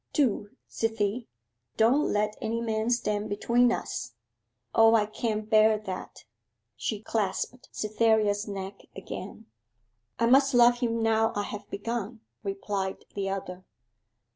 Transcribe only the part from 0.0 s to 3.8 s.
Do, Cythie: don't let any man stand between